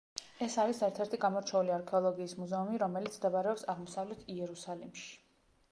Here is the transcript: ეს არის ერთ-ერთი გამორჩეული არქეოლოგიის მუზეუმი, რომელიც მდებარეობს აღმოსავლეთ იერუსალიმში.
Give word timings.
ეს 0.43 0.53
არის 0.61 0.79
ერთ-ერთი 0.87 1.19
გამორჩეული 1.25 1.75
არქეოლოგიის 1.75 2.33
მუზეუმი, 2.41 2.81
რომელიც 2.85 3.21
მდებარეობს 3.21 3.69
აღმოსავლეთ 3.77 4.29
იერუსალიმში. 4.39 5.09